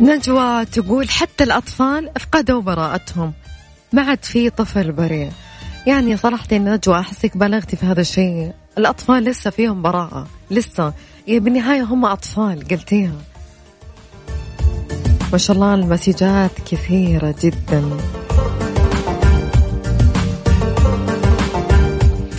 نجوى 0.00 0.64
تقول 0.64 1.10
حتى 1.10 1.44
الأطفال 1.44 2.10
أفقدوا 2.16 2.62
براءتهم. 2.62 3.32
ما 3.92 4.02
عاد 4.02 4.24
في 4.24 4.50
طفل 4.50 4.92
بريء. 4.92 5.30
يعني 5.86 6.16
صراحة 6.16 6.46
نجوى 6.52 6.98
أحسك 6.98 7.36
بلغتي 7.36 7.76
في 7.76 7.86
هذا 7.86 8.00
الشيء. 8.00 8.52
الأطفال 8.78 9.24
لسه 9.24 9.50
فيهم 9.50 9.82
براءة. 9.82 10.26
لسه. 10.50 10.92
يعني 11.26 11.40
بالنهاية 11.40 11.82
هم 11.82 12.04
أطفال 12.04 12.68
قلتيها. 12.68 13.14
ما 15.32 15.38
شاء 15.38 15.56
الله 15.56 15.74
المسجات 15.74 16.50
كثيرة 16.70 17.34
جدا. 17.42 17.90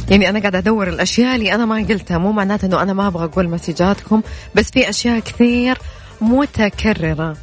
يعني 0.09 0.29
أنا 0.29 0.39
قاعدة 0.39 0.57
أدور 0.57 0.87
الأشياء 0.87 1.35
اللي 1.35 1.55
أنا 1.55 1.65
ما 1.65 1.75
قلتها. 1.75 2.17
مو 2.17 2.31
معناته 2.31 2.65
أنه 2.65 2.81
أنا 2.81 2.93
ما 2.93 3.07
أبغى 3.07 3.25
أقول 3.25 3.49
مسجاتكم 3.49 4.21
بس 4.55 4.71
في 4.71 4.89
أشياء 4.89 5.19
كثير 5.19 5.77
متكررة. 6.21 7.37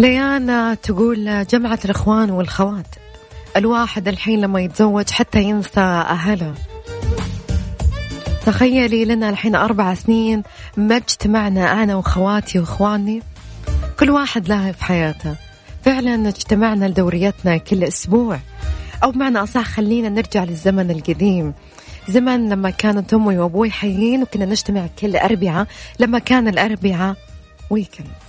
ليانا 0.00 0.74
تقول 0.74 1.46
جمعة 1.46 1.78
الإخوان 1.84 2.30
والخوات. 2.30 2.86
الواحد 3.56 4.08
الحين 4.08 4.40
لما 4.40 4.60
يتزوج 4.60 5.10
حتى 5.10 5.42
ينسى 5.42 5.80
أهله. 5.80 6.54
تخيلي 8.46 9.04
لنا 9.04 9.30
الحين 9.30 9.54
أربع 9.54 9.94
سنين 9.94 10.42
ما 10.76 10.96
اجتمعنا 10.96 11.82
أنا 11.82 11.96
وخواتي 11.96 12.58
وإخواني. 12.58 13.22
كل 13.98 14.10
واحد 14.10 14.48
له 14.48 14.72
في 14.72 14.84
حياته. 14.84 15.34
فعلا 15.84 16.28
اجتمعنا 16.28 16.86
لدورياتنا 16.86 17.56
كل 17.56 17.84
أسبوع. 17.84 18.40
أو 19.04 19.10
بمعنى 19.10 19.38
أصح 19.38 19.64
خلينا 19.64 20.08
نرجع 20.08 20.44
للزمن 20.44 20.90
القديم. 20.90 21.54
زمن 22.08 22.48
لما 22.48 22.70
كانت 22.70 23.14
أمي 23.14 23.38
وأبوي 23.38 23.70
حيين 23.70 24.22
وكنا 24.22 24.44
نجتمع 24.44 24.86
كل 24.98 25.16
أربعة 25.16 25.66
لما 25.98 26.18
كان 26.18 26.48
الأربعة 26.48 27.16
ويكند 27.70 28.19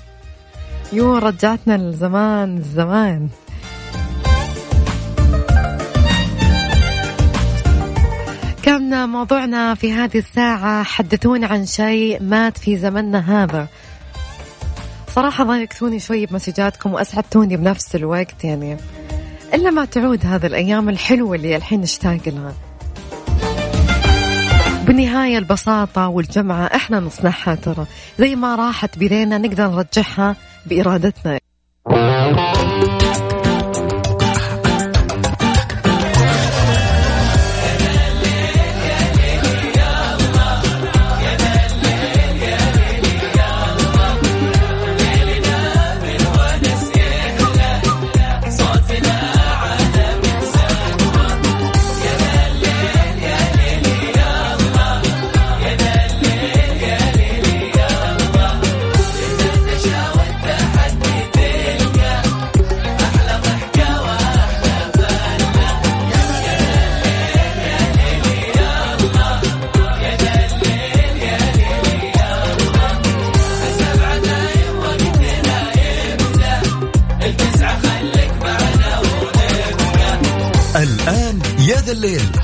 يو 0.93 1.17
رجعتنا 1.17 1.77
لزمان 1.77 2.63
زمان. 2.75 3.29
كان 8.63 9.09
موضوعنا 9.09 9.75
في 9.75 9.93
هذه 9.93 10.17
الساعة 10.17 10.83
حدثوني 10.83 11.45
عن 11.45 11.65
شيء 11.65 12.23
مات 12.23 12.57
في 12.57 12.77
زمننا 12.77 13.43
هذا. 13.43 13.67
صراحة 15.15 15.43
ضايقتوني 15.43 15.99
شوي 15.99 16.25
بمسجاتكم 16.25 16.93
وأسعدتوني 16.93 17.57
بنفس 17.57 17.95
الوقت 17.95 18.43
يعني. 18.43 18.77
إلا 19.53 19.69
ما 19.69 19.85
تعود 19.85 20.25
هذه 20.25 20.45
الأيام 20.45 20.89
الحلوة 20.89 21.35
اللي 21.35 21.55
الحين 21.55 21.81
نشتاق 21.81 22.21
لها. 22.27 22.53
بالنهاية 24.85 25.37
البساطة 25.37 26.07
والجمعة 26.07 26.65
إحنا 26.65 26.99
نصنعها 26.99 27.55
ترى. 27.55 27.85
زي 28.19 28.35
ما 28.35 28.55
راحت 28.55 28.97
بيدينا 28.97 29.37
نقدر 29.37 29.67
نرجعها 29.67 30.35
بإرادتنا. 30.65 31.39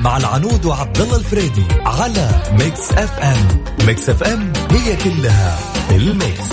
مع 0.01 0.17
العنود 0.17 0.65
وعبد 0.65 0.97
الله 1.01 1.17
الفريدي 1.17 1.65
على 1.85 2.29
Mix 2.51 2.91
FM. 2.91 3.63
Mix 3.87 4.09
FM 4.09 4.53
هي 4.71 4.95
كلها 4.95 5.59
ال 5.91 6.03
mix. 6.03 6.47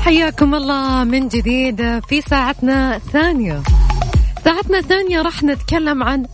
حياكم 0.00 0.54
الله 0.54 1.04
من 1.04 1.28
جديد 1.28 2.00
في 2.08 2.20
ساعتنا 2.20 2.96
الثانية. 2.96 3.62
ساعتنا 4.44 4.78
الثانية 4.78 5.22
راح 5.22 5.42
نتكلم 5.42 6.02
عن 6.02 6.26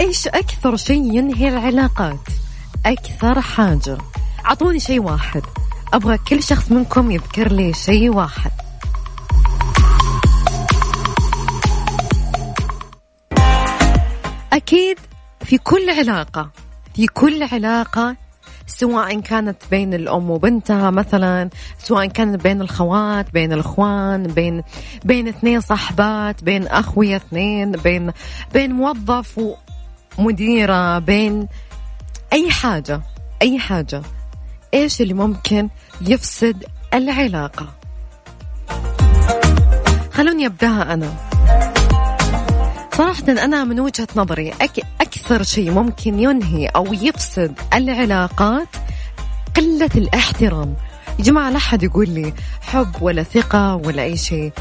إيش 0.00 0.28
أكثر 0.28 0.76
شيء 0.76 1.14
ينهي 1.14 1.48
العلاقات. 1.48 2.28
أكثر 2.86 3.40
حاجة. 3.40 3.98
أعطوني 4.46 4.80
شيء 4.80 5.00
واحد. 5.02 5.42
أبغى 5.94 6.18
كل 6.18 6.42
شخص 6.42 6.72
منكم 6.72 7.10
يذكر 7.10 7.52
لي 7.52 7.72
شيء 7.74 8.14
واحد. 8.14 8.50
أكيد 14.52 14.98
في 15.44 15.58
كل 15.58 15.90
علاقة 15.90 16.50
في 16.94 17.06
كل 17.06 17.42
علاقة 17.42 18.16
سواء 18.66 19.20
كانت 19.20 19.56
بين 19.70 19.94
الأم 19.94 20.30
وبنتها 20.30 20.90
مثلا 20.90 21.50
سواء 21.78 22.06
كانت 22.06 22.42
بين 22.42 22.60
الخوات 22.60 23.32
بين 23.32 23.52
الأخوان 23.52 24.22
بين 24.22 24.62
بين 25.04 25.28
اثنين 25.28 25.60
صحبات 25.60 26.44
بين 26.44 26.66
أخويا 26.66 27.16
اثنين 27.16 27.72
بين 27.72 28.12
بين 28.52 28.72
موظف 28.72 29.40
ومديرة 30.18 30.98
بين 30.98 31.48
أي 32.32 32.50
حاجة 32.50 33.00
أي 33.42 33.58
حاجة. 33.58 34.02
إيش 34.74 35.00
اللي 35.00 35.14
ممكن 35.14 35.68
يفسد 36.00 36.64
العلاقة؟ 36.94 37.66
خلوني 40.12 40.46
أبدأها 40.46 40.94
أنا. 40.94 41.14
صراحة 42.92 43.28
أنا 43.28 43.64
من 43.64 43.80
وجهة 43.80 44.08
نظري 44.16 44.52
أك 44.52 44.80
أكثر 45.00 45.42
شيء 45.42 45.70
ممكن 45.70 46.18
ينهي 46.18 46.66
أو 46.66 46.86
يفسد 46.92 47.54
العلاقات 47.74 48.68
قلة 49.56 49.90
الاحترام. 49.96 50.74
يا 51.18 51.24
جماعة 51.24 51.50
لا 51.50 51.56
أحد 51.56 51.82
يقول 51.82 52.08
لي 52.08 52.32
حب 52.60 53.02
ولا 53.02 53.22
ثقة 53.22 53.74
ولا 53.74 54.02
أي 54.02 54.16
شيء. 54.16 54.52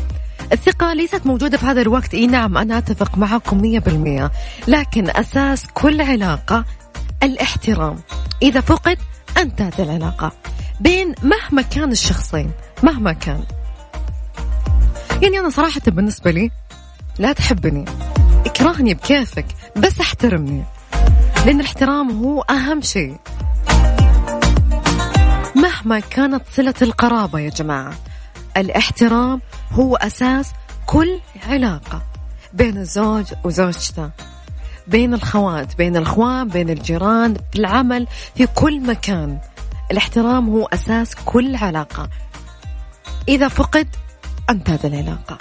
الثقة 0.51 0.93
ليست 0.93 1.25
موجودة 1.25 1.57
في 1.57 1.65
هذا 1.65 1.81
الوقت. 1.81 2.13
إي 2.13 2.27
نعم 2.27 2.57
أنا 2.57 2.77
أتفق 2.77 3.17
معكم 3.17 3.61
مية 3.61 3.79
بالمية. 3.79 4.31
لكن 4.67 5.09
أساس 5.09 5.67
كل 5.73 6.01
علاقة 6.01 6.65
الاحترام. 7.23 7.99
إذا 8.41 8.61
فقد 8.61 8.97
انتهت 9.37 9.79
العلاقة 9.79 10.31
بين 10.79 11.15
مهما 11.23 11.61
كان 11.61 11.91
الشخصين 11.91 12.51
مهما 12.83 13.13
كان. 13.13 13.43
يعني 15.21 15.39
أنا 15.39 15.49
صراحة 15.49 15.81
بالنسبة 15.87 16.31
لي 16.31 16.51
لا 17.19 17.33
تحبني 17.33 17.85
اكرهني 18.45 18.93
بكيفك 18.93 19.45
بس 19.75 19.99
احترمني 20.01 20.63
لأن 21.45 21.59
الاحترام 21.59 22.23
هو 22.23 22.41
أهم 22.41 22.81
شيء. 22.81 23.17
مهما 25.55 25.99
كانت 25.99 26.41
صلة 26.51 26.73
القرابة 26.81 27.39
يا 27.39 27.49
جماعة 27.49 27.93
الاحترام 28.57 29.41
هو 29.71 29.95
أساس 29.95 30.51
كل 30.85 31.19
علاقة 31.47 32.01
بين 32.53 32.77
الزوج 32.77 33.25
وزوجته. 33.43 34.09
بين 34.87 35.13
الخوات 35.13 35.77
بين 35.77 35.97
الأخوان 35.97 36.47
بين 36.47 36.69
الجيران 36.69 37.33
في 37.51 37.59
العمل 37.59 38.07
في 38.35 38.47
كل 38.47 38.81
مكان. 38.81 39.37
الاحترام 39.91 40.49
هو 40.49 40.65
أساس 40.65 41.15
كل 41.25 41.55
علاقة. 41.55 42.09
إذا 43.27 43.47
فقد 43.47 43.87
انتهت 44.49 44.85
العلاقة. 44.85 45.37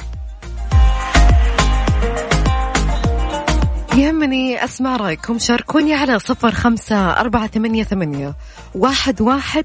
يهمني 3.96 4.64
أسمع 4.64 4.96
رأيكم. 4.96 5.38
شاركوني 5.38 5.94
على 5.94 6.18
صفر 6.18 6.50
خمسة 6.50 7.10
أربعة 7.10 7.46
ثمانية 7.46 7.84
ثمانية 7.84 8.34
واحد 8.74 9.20
واحد 9.20 9.64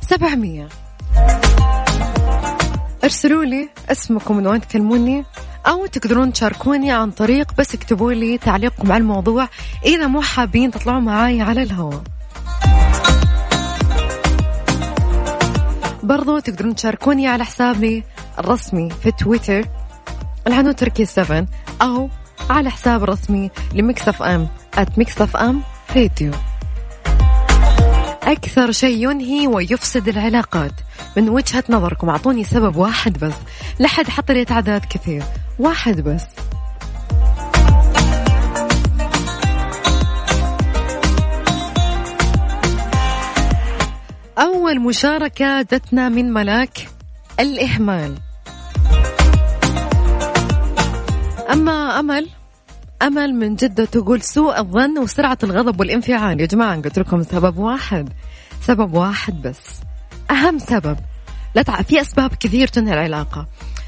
سبعمية. 0.00 0.68
ارسلوا 3.04 3.44
لي 3.44 3.68
اسمكم 3.90 4.36
من 4.36 4.46
وين 4.46 4.60
تكلموني. 4.60 5.24
أو 5.66 5.86
تقدرون 5.86 6.32
تشاركوني 6.32 6.92
عن 6.92 7.10
طريق 7.10 7.52
بس 7.58 7.74
اكتبوا 7.74 8.12
لي 8.12 8.38
تعليقكم 8.38 8.92
على 8.92 9.00
الموضوع 9.00 9.48
إذا 9.84 10.06
مو 10.06 10.20
حابين 10.20 10.70
تطلعوا 10.70 11.00
معاي 11.00 11.40
على 11.40 11.62
الهواء. 11.62 12.02
برضو 16.02 16.38
تقدرون 16.38 16.74
تشاركوني 16.74 17.28
على 17.28 17.44
حسابي 17.44 18.04
الرسمي 18.38 18.90
في 18.90 19.10
تويتر 19.10 19.64
العنو 20.46 20.72
تركي 20.72 21.04
7 21.04 21.46
أو 21.82 22.10
على 22.50 22.70
حساب 22.70 23.02
الرسمي 23.02 23.50
لمكسف 23.74 24.22
أم 24.22 24.48
at 24.76 24.98
مكسف 24.98 25.36
أم 25.36 25.62
راديو. 25.96 26.32
أكثر 28.22 28.72
شيء 28.72 29.10
ينهي 29.10 29.46
ويفسد 29.46 30.08
العلاقات. 30.08 30.72
من 31.16 31.28
وجهة 31.28 31.64
نظركم 31.70 32.08
أعطوني 32.08 32.44
سبب 32.44 32.76
واحد 32.76 33.18
بس. 33.18 33.34
لحد 33.80 34.08
حط 34.08 34.30
لي 34.30 34.44
تعداد 34.44 34.84
كثير. 34.90 35.22
واحد 35.58 36.00
بس. 36.00 36.24
أول 44.38 44.80
مشاركة 44.80 45.62
جتنا 45.62 46.08
من 46.08 46.32
ملاك 46.32 46.88
الإهمال. 47.40 48.14
أما 51.52 52.00
أمل 52.00 52.28
أمل 53.02 53.34
من 53.34 53.56
جدة 53.56 53.84
تقول 53.84 54.22
سوء 54.22 54.58
الظن 54.58 54.98
وسرعة 54.98 55.38
الغضب 55.42 55.80
والانفعال. 55.80 56.40
يا 56.40 56.46
جماعة 56.46 56.80
قلت 56.80 56.98
لكم 56.98 57.22
سبب 57.22 57.58
واحد. 57.58 58.08
سبب 58.60 58.94
واحد 58.94 59.42
بس. 59.42 59.80
أهم 60.30 60.58
سبب 60.58 60.96
لا 61.54 61.62
تع... 61.62 61.82
في 61.82 62.00
أسباب 62.00 62.34
كثير 62.34 62.68
تنهي 62.68 62.94
العلاقة 62.94 63.46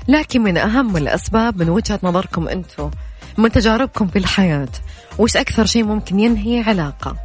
لكن 0.09 0.43
من 0.43 0.57
أهم 0.57 0.97
الأسباب 0.97 1.63
من 1.63 1.69
وجهة 1.69 1.99
نظركم 2.03 2.49
أنتم 2.49 2.91
من 3.39 3.53
تجاربكم 3.53 4.07
في 4.09 4.19
الحياة 4.19 4.69
وش 5.19 5.37
أكثر 5.37 5.67
شيء 5.67 5.85
ممكن 5.85 6.21
ينهي 6.21 6.63
علاقة؟ 6.63 7.17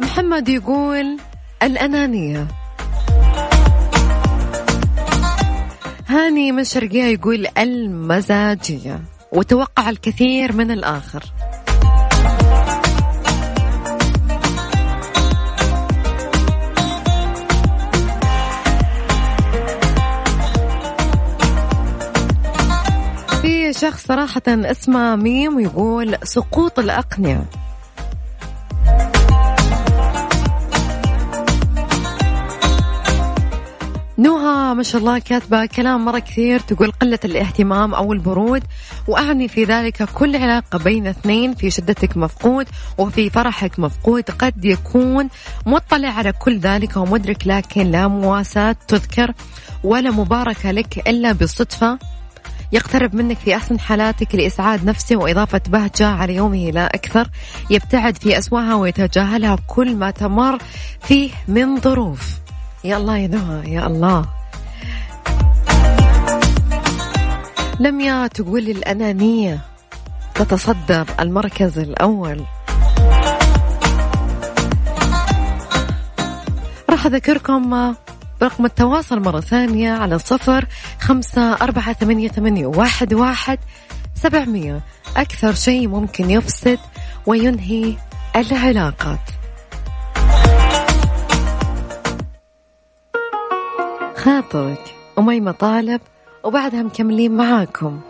محمد 0.00 0.48
يقول 0.48 1.18
الأنانية. 1.62 2.48
هاني 6.08 6.52
من 6.52 6.64
شرقية 6.64 7.04
يقول 7.04 7.46
المزاجية 7.58 9.00
وتوقع 9.32 9.90
الكثير 9.90 10.52
من 10.52 10.70
الآخر. 10.70 11.22
شخص 23.82 24.06
صراحة 24.06 24.42
اسمه 24.48 25.16
ميم 25.16 25.56
ويقول 25.56 26.16
سقوط 26.24 26.78
الأقنعة. 26.78 27.44
نوها 34.18 34.74
ما 34.74 34.82
شاء 34.82 35.00
الله 35.00 35.18
كاتبة 35.18 35.66
كلام 35.66 36.04
مرة 36.04 36.18
كثير 36.18 36.60
تقول 36.60 36.90
قلة 36.90 37.18
الاهتمام 37.24 37.94
أو 37.94 38.12
البرود 38.12 38.62
وأعني 39.08 39.48
في 39.48 39.64
ذلك 39.64 40.02
كل 40.02 40.36
علاقة 40.36 40.78
بين 40.78 41.06
اثنين 41.06 41.54
في 41.54 41.70
شدتك 41.70 42.16
مفقود 42.16 42.66
وفي 42.98 43.30
فرحك 43.30 43.78
مفقود 43.78 44.30
قد 44.30 44.64
يكون 44.64 45.28
مطلع 45.66 46.08
على 46.08 46.32
كل 46.32 46.58
ذلك 46.58 46.96
ومدرك 46.96 47.46
لكن 47.46 47.90
لا 47.90 48.08
مواساة 48.08 48.76
تذكر 48.88 49.32
ولا 49.84 50.10
مباركة 50.10 50.70
لك 50.70 51.08
إلا 51.08 51.32
بالصدفة. 51.32 51.98
يقترب 52.72 53.14
منك 53.14 53.38
في 53.38 53.56
أحسن 53.56 53.80
حالاتك 53.80 54.34
لإسعاد 54.34 54.84
نفسه 54.84 55.16
وإضافة 55.16 55.60
بهجة 55.68 56.06
على 56.06 56.34
يومه 56.34 56.70
لا 56.70 56.86
أكثر. 56.86 57.28
يبتعد 57.70 58.16
في 58.16 58.38
أسواها 58.38 58.74
ويتجاهلها 58.74 59.58
كل 59.66 59.96
ما 59.96 60.10
تمر 60.10 60.58
فيه 61.00 61.30
من 61.48 61.80
ظروف. 61.80 62.38
يا 62.84 62.96
الله 62.96 63.16
يا 63.16 63.28
نهى 63.28 63.72
يا 63.72 63.86
الله. 63.86 64.24
لميا 67.80 68.26
تقول 68.26 68.70
الأنانية 68.70 69.60
تتصدر 70.34 71.06
المركز 71.20 71.78
الأول. 71.78 72.44
راح 76.90 77.06
أذكركم 77.06 77.94
برقم 78.42 78.64
التواصل 78.64 79.20
مرة 79.20 79.40
ثانية 79.40 79.92
على 79.92 80.18
صفر 80.18 80.66
خمسة 81.00 81.52
أربعة 81.52 81.92
ثمانية, 81.92 82.28
ثمانية 82.28 82.66
واحد, 82.66 83.14
واحد 83.14 83.58
سبعمية. 84.14 84.80
أكثر 85.16 85.52
شيء 85.52 85.88
ممكن 85.88 86.30
يفسد 86.30 86.78
وينهي 87.26 87.94
العلاقات. 88.36 89.18
خاطرك 94.16 94.94
أميمة 95.18 95.52
طالب 95.52 96.00
وبعدها 96.44 96.82
مكملين 96.82 97.32
معاكم. 97.36 98.00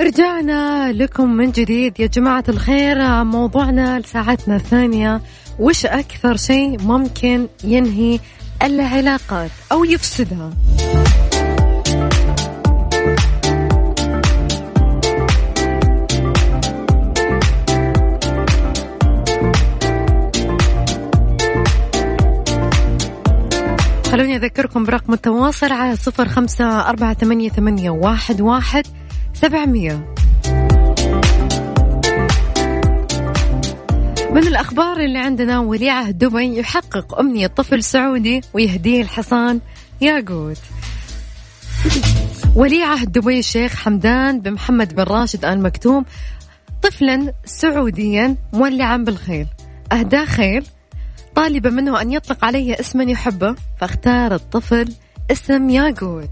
رجعنا 0.00 0.92
لكم 0.92 1.30
من 1.30 1.50
جديد. 1.50 2.00
يا 2.00 2.06
جماعة 2.06 2.44
الخير 2.48 3.24
موضوعنا 3.24 3.98
لساعتنا 3.98 4.56
الثانية 4.56 5.20
وش 5.58 5.86
أكثر 5.86 6.36
شيء 6.36 6.82
ممكن 6.82 7.46
ينهي 7.64 8.20
العلاقات 8.62 9.50
أو 9.72 9.84
يفسدها؟ 9.84 10.50
خلوني 24.12 24.36
أذكركم 24.36 24.84
برقم 24.84 25.12
التواصل 25.12 25.72
على 25.72 25.96
صفر 25.96 26.28
خمسة 26.28 26.88
أربعة 26.88 27.14
ثمانية, 27.14 27.90
واحد, 27.90 28.40
واحد 28.40 28.86
سبعمية. 29.42 30.14
من 34.30 34.46
الأخبار 34.46 35.00
اللي 35.00 35.18
عندنا 35.18 35.58
ولي 35.60 35.90
عهد 35.90 36.18
دبي 36.18 36.58
يحقق 36.58 37.18
أمنية 37.18 37.46
طفل 37.46 37.82
سعودي 37.82 38.40
ويهديه 38.54 39.02
الحصان. 39.02 39.60
ياقوت 40.00 40.58
ولي 42.56 42.82
عهد 42.82 43.12
دبي 43.12 43.38
الشيخ 43.38 43.74
حمدان 43.74 44.40
بن 44.40 44.52
محمد 44.52 44.94
بن 44.94 45.02
راشد 45.02 45.44
آل 45.44 45.62
مكتوم 45.62 46.04
طفلا 46.82 47.32
سعوديا 47.44 48.36
مولعا 48.52 48.96
بالخيل. 48.96 49.46
أهداه 49.92 50.24
خيل 50.24 50.66
طالبة 51.34 51.70
منه 51.70 52.00
أن 52.00 52.12
يطلق 52.12 52.44
عليه 52.44 52.80
اسما 52.80 53.04
يحبه 53.04 53.54
فاختار 53.80 54.34
الطفل 54.34 54.92
اسم 55.30 55.70
ياقوت. 55.70 56.30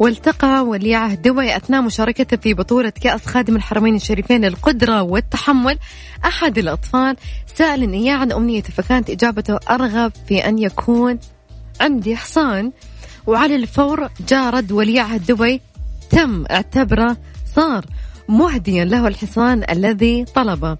والتقى 0.00 0.60
ولي 0.64 0.94
عهد 0.94 1.22
دبي 1.22 1.56
أثناء 1.56 1.82
مشاركته 1.82 2.36
في 2.36 2.54
بطولة 2.54 2.90
كأس 2.90 3.26
خادم 3.26 3.56
الحرمين 3.56 3.94
الشريفين 3.96 4.44
للقدرة 4.44 5.02
والتحمل. 5.02 5.78
أحد 6.24 6.58
الأطفال 6.58 7.16
سأل 7.54 7.92
إياه 7.92 8.16
عن 8.16 8.32
أمنيته 8.32 8.70
فكانت 8.70 9.10
إجابته 9.10 9.58
أرغب 9.70 10.12
في 10.28 10.48
أن 10.48 10.58
يكون 10.58 11.18
عندي 11.80 12.16
حصان. 12.16 12.72
وعلى 13.26 13.56
الفور 13.56 14.08
جاء 14.28 14.50
رد 14.50 14.72
ولي 14.72 15.00
عهد 15.00 15.26
دبي 15.26 15.60
تم 16.10 16.44
اعتبره 16.50 17.16
صار 17.56 17.84
مهديا 18.28 18.84
له 18.84 19.08
الحصان 19.08 19.64
الذي 19.70 20.24
طلبه. 20.24 20.76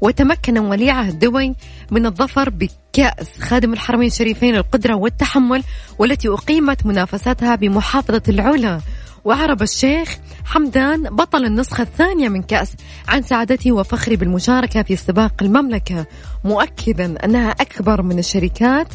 وتمكن 0.00 0.58
ولي 0.58 0.90
عهد 0.90 1.18
دبي 1.18 1.54
من 1.90 2.06
الظفر 2.06 2.50
بكأس 2.50 3.40
خادم 3.40 3.72
الحرمين 3.72 4.08
الشريفين 4.08 4.54
القدرة 4.54 4.94
والتحمل 4.94 5.62
والتي 5.98 6.28
أقيمت 6.28 6.86
منافستها 6.86 7.54
بمحافظة 7.54 8.22
العلا. 8.28 8.80
وعرب 9.24 9.62
الشيخ 9.62 10.18
حمدان 10.44 11.02
بطل 11.02 11.44
النسخة 11.44 11.82
الثانية 11.82 12.28
من 12.28 12.42
كأس 12.42 12.72
عن 13.08 13.22
سعادته 13.22 13.72
وفخري 13.72 14.16
بالمشاركة 14.16 14.82
في 14.82 14.96
سباق 14.96 15.32
المملكة 15.42 16.06
مؤكدا 16.44 17.24
أنها 17.24 17.50
أكبر 17.50 18.02
من 18.02 18.18
الشركات 18.18 18.88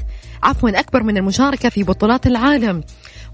عفوا 0.43 0.79
أكبر 0.79 1.03
من 1.03 1.17
المشاركة 1.17 1.69
في 1.69 1.83
بطولات 1.83 2.27
العالم. 2.27 2.83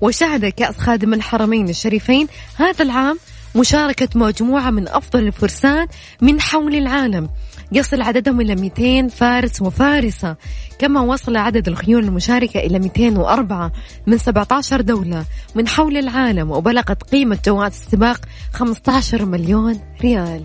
وشهد 0.01 0.45
كأس 0.45 0.77
خادم 0.77 1.13
الحرمين 1.13 1.69
الشريفين 1.69 2.27
هذا 2.55 2.83
العام 2.83 3.19
مشاركة 3.55 4.09
مجموعة 4.15 4.69
من 4.69 4.87
أفضل 4.87 5.27
الفرسان 5.27 5.87
من 6.21 6.41
حول 6.41 6.75
العالم. 6.75 7.29
يصل 7.71 8.01
عددهم 8.01 8.41
إلى 8.41 8.55
200 8.55 9.07
فارس 9.07 9.61
وفارسة 9.61 10.35
كما 10.79 11.01
وصل 11.01 11.37
عدد 11.37 11.67
الخيول 11.67 12.03
المشاركة 12.03 12.59
إلى 12.59 12.79
204 12.79 13.71
من 14.07 14.17
17 14.17 14.81
دولة. 14.81 15.25
من 15.55 15.67
حول 15.67 15.97
العالم 15.97 16.51
وبلغت 16.51 17.03
قيمة 17.03 17.39
جوائز 17.45 17.73
السباق 17.73 18.19
15 18.53 19.25
مليون 19.25 19.79
ريال. 20.01 20.43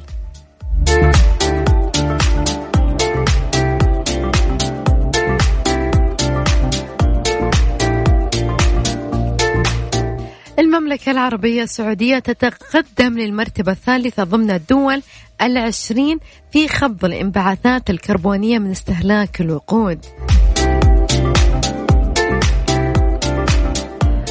المملكة 10.58 11.12
العربية 11.12 11.62
السعودية 11.62 12.18
تتقدم 12.18 13.18
للمرتبة 13.18 13.72
الثالثة 13.72 14.24
ضمن 14.24 14.50
الدول 14.50 15.02
العشرين 15.42 16.18
في 16.50 16.68
خفض 16.68 17.04
الانبعاثات 17.04 17.90
الكربونية 17.90 18.58
من 18.58 18.70
استهلاك 18.70 19.40
الوقود. 19.40 20.04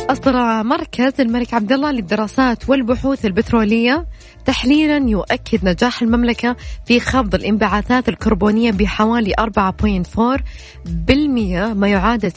أصدر 0.09 0.63
مركز 0.63 1.13
الملك 1.19 1.53
عبد 1.53 1.71
الله 1.71 1.91
للدراسات 1.91 2.69
والبحوث 2.69 3.25
البترولية 3.25 4.05
تحليلا 4.45 5.09
يؤكد 5.09 5.65
نجاح 5.65 6.01
المملكة 6.01 6.55
في 6.85 6.99
خفض 6.99 7.35
الانبعاثات 7.35 8.09
الكربونية 8.09 8.71
بحوالي 8.71 9.33
4.4 9.39 10.41
بالمئة 10.85 11.73
ما 11.73 11.87
يعادل 11.87 12.31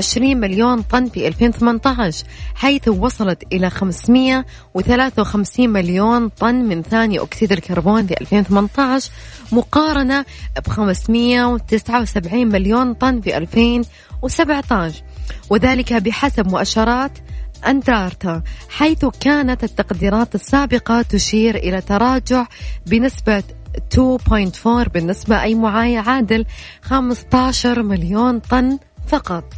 26 0.00 0.36
مليون 0.36 0.82
طن 0.82 1.08
في 1.08 1.28
2018 1.28 2.24
حيث 2.54 2.88
وصلت 2.88 3.42
إلى 3.52 3.70
553 3.70 5.68
مليون 5.68 6.28
طن 6.28 6.54
من 6.54 6.82
ثاني 6.82 7.18
أكسيد 7.20 7.52
الكربون 7.52 8.06
في 8.06 8.14
2018 8.20 9.10
مقارنة 9.52 10.24
ب 10.66 10.68
579 10.68 12.46
مليون 12.46 12.94
طن 12.94 13.20
في 13.20 13.36
2017 13.36 15.02
وذلك 15.50 15.92
بحسب 15.92 16.48
مؤشرات 16.48 17.12
أندارتا 17.66 18.42
حيث 18.68 19.04
كانت 19.20 19.64
التقديرات 19.64 20.34
السابقة 20.34 21.02
تشير 21.02 21.56
إلى 21.56 21.80
تراجع 21.80 22.46
بنسبة 22.86 23.42
2.4 23.94 24.88
بالنسبة 24.88 25.42
أي 25.42 25.54
معايا 25.54 26.00
عادل 26.00 26.44
15 26.82 27.82
مليون 27.82 28.38
طن 28.38 28.78
فقط. 29.08 29.57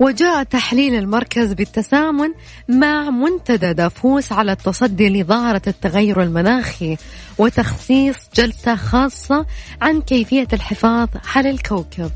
وجاء 0.00 0.42
تحليل 0.42 0.94
المركز 0.94 1.52
بالتسامن 1.52 2.32
مع 2.68 3.10
منتدى 3.10 3.72
دافوس 3.72 4.32
على 4.32 4.52
التصدي 4.52 5.08
لظاهرة 5.08 5.62
التغير 5.66 6.22
المناخي 6.22 6.96
وتخصيص 7.38 8.16
جلسة 8.34 8.76
خاصة 8.76 9.46
عن 9.82 10.00
كيفية 10.00 10.48
الحفاظ 10.52 11.08
على 11.34 11.50
الكوكب. 11.50 12.10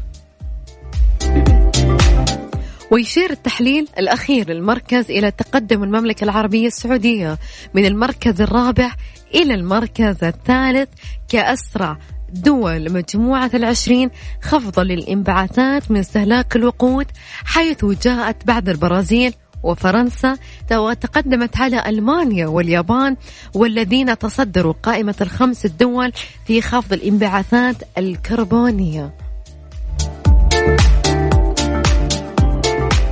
ويشير 2.91 3.31
التحليل 3.31 3.89
الأخير 3.99 4.51
للمركز 4.51 5.11
إلى 5.11 5.31
تقدم 5.31 5.83
المملكة 5.85 6.25
العربية 6.25 6.67
السعودية 6.67 7.39
من 7.75 7.85
المركز 7.87 8.41
الرابع 8.41 8.93
إلى 9.35 9.55
المركز 9.55 10.25
الثالث 10.25 10.89
كأسرع 11.29 11.99
دول 12.33 12.93
مجموعة 12.93 13.51
العشرين 13.55 14.11
خفضا 14.43 14.85
للانبعاثات 14.85 15.91
من 15.91 15.97
استهلاك 15.97 16.57
الوقود 16.57 17.07
حيث 17.45 17.85
جاءت 17.85 18.47
بعد 18.47 18.69
البرازيل 18.69 19.35
وفرنسا 19.63 20.37
وتقدمت 20.73 21.57
على 21.57 21.83
ألمانيا 21.87 22.47
واليابان 22.47 23.17
والذين 23.55 24.19
تصدروا 24.19 24.75
قائمة 24.83 25.15
الخمس 25.21 25.65
الدول 25.65 26.13
في 26.47 26.63
خفض 26.63 26.93
الانبعاثات 26.93 27.77
الكربونية. 27.99 29.15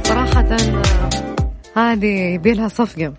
صراحة 0.04 0.56
هذه 1.76 2.38
بيلها 2.38 2.68
صفقة. 2.68 3.12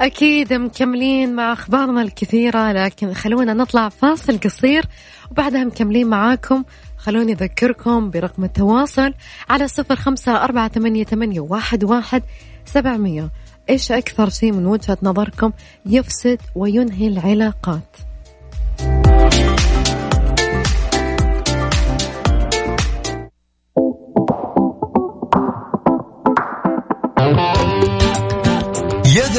أكيد 0.00 0.52
مكملين 0.52 1.34
مع 1.34 1.52
أخبارنا 1.52 2.02
الكثيرة 2.02 2.72
لكن 2.72 3.14
خلونا 3.14 3.54
نطلع 3.54 3.88
فاصل 3.88 4.38
قصير 4.38 4.84
وبعدها 5.30 5.64
مكملين 5.64 6.06
معاكم. 6.06 6.64
خلوني 6.96 7.32
أذكركم 7.32 8.10
برقم 8.10 8.44
التواصل 8.44 9.14
على 9.50 9.68
صفر 9.68 9.96
خمسة 9.96 10.44
أربعة 10.44 10.68
ثمانية, 10.68 11.04
ثمانية 11.04 11.40
واحد, 11.40 11.84
واحد 11.84 12.22
سبعمية. 12.64 13.30
إيش 13.70 13.92
أكثر 13.92 14.28
شيء 14.30 14.52
من 14.52 14.66
وجهة 14.66 14.98
نظركم 15.02 15.52
يفسد 15.86 16.38
وينهي 16.54 17.08
العلاقات؟ 17.08 18.09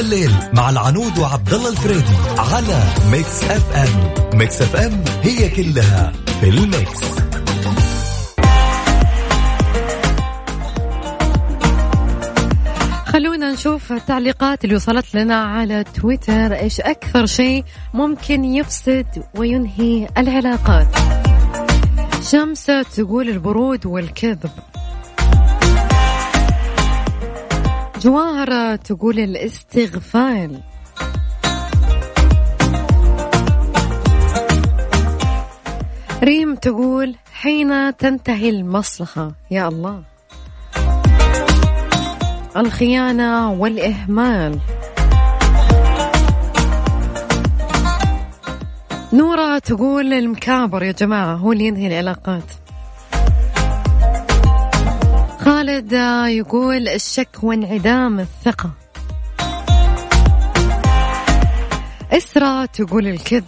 الليل 0.01 0.31
مع 0.53 0.69
العنود 0.69 1.17
وعبد 1.17 1.53
الله 1.53 1.69
الفريدي 1.69 2.15
على 2.37 2.83
Mix 3.11 3.43
FM 3.43 4.13
Mix 4.37 4.61
FM 4.61 5.03
هي 5.21 5.49
كلها 5.49 6.13
في 6.41 6.49
ال 6.49 6.59
mix. 6.59 6.99
خلونا 13.05 13.51
نشوف 13.51 13.91
التعليقات 13.91 14.63
اللي 14.63 14.75
وصلت 14.75 15.15
لنا 15.15 15.43
على 15.43 15.83
تويتر. 15.83 16.53
إيش 16.53 16.79
أكثر 16.81 17.25
شيء 17.25 17.63
ممكن 17.93 18.45
يفسد 18.45 19.23
وينهي 19.35 20.07
العلاقات؟ 20.17 20.87
شمس 22.31 22.65
تقول 22.95 23.29
البرود 23.29 23.85
والكذب. 23.85 24.51
جواهرة 28.01 28.75
تقول 28.75 29.19
الاستغفال 29.19 30.61
ريم 36.23 36.55
تقول 36.55 37.15
حين 37.33 37.97
تنتهي 37.97 38.49
المصلحة 38.49 39.31
يا 39.51 39.67
الله. 39.67 40.03
الخيانة 42.57 43.51
والإهمال. 43.51 44.59
نورة 49.13 49.59
تقول 49.59 50.13
المكابر 50.13 50.83
يا 50.83 50.91
جماعة 50.91 51.35
هو 51.35 51.51
اللي 51.51 51.65
ينهي 51.65 51.87
العلاقات. 51.87 52.60
خالد 55.61 55.93
يقول 56.27 56.87
الشك 56.87 57.43
وانعدام 57.43 58.19
الثقة. 58.19 58.71
إسرة 62.11 62.65
تقول 62.65 63.07
الكذب. 63.07 63.43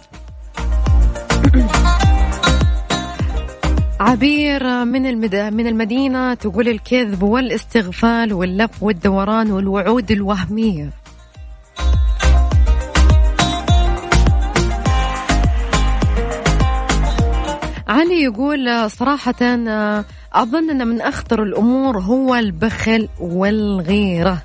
عبير 4.00 4.84
من 4.84 5.06
المد... 5.06 5.34
من 5.34 5.66
المدينة 5.66 6.34
تقول 6.34 6.68
الكذب 6.68 7.22
والإستغفال 7.22 8.32
واللف 8.32 8.82
والدوران 8.82 9.50
والوعود 9.50 10.10
الوهمية. 10.10 10.90
علي 17.88 18.22
يقول 18.22 18.90
صراحة 18.90 19.34
أظن 20.32 20.70
أن 20.70 20.88
من 20.88 21.00
أخطر 21.00 21.42
الأمور 21.42 21.98
هو 21.98 22.34
البخل 22.34 23.08
والغيرة. 23.20 24.42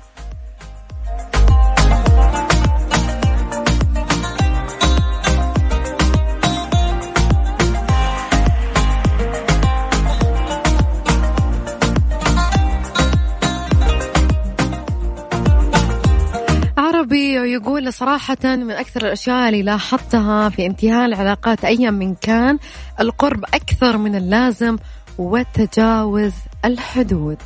يقول 17.50 17.92
صراحة 17.92 18.36
من 18.44 18.70
أكثر 18.70 19.06
الأشياء 19.06 19.48
اللي 19.48 19.62
لاحظتها 19.62 20.48
في 20.48 20.66
انتهاء 20.66 21.06
العلاقات 21.06 21.64
أيا 21.64 21.90
من 21.90 22.14
كان 22.14 22.58
القرب 23.00 23.44
أكثر 23.44 23.96
من 23.98 24.14
اللازم 24.16 24.76
وتجاوز 25.18 26.32
الحدود. 26.64 27.38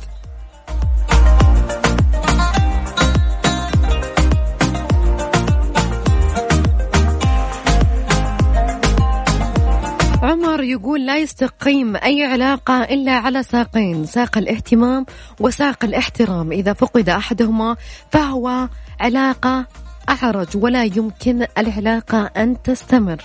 عمر 10.23 10.63
يقول 10.63 11.05
لا 11.05 11.17
يستقيم 11.17 11.95
أي 11.95 12.23
علاقة 12.23 12.83
إلا 12.83 13.11
على 13.11 13.43
ساقين 13.43 14.05
ساق 14.05 14.37
الاهتمام 14.37 15.05
وساق 15.39 15.85
الاحترام. 15.85 16.51
إذا 16.51 16.73
فقد 16.73 17.09
أحدهما 17.09 17.75
فهو 18.11 18.69
علاقة 18.99 19.65
أعرج 20.09 20.47
ولا 20.55 20.83
يمكن 20.83 21.45
العلاقة 21.57 22.31
أن 22.37 22.61
تستمر. 22.63 23.21